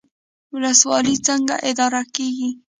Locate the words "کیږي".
2.15-2.49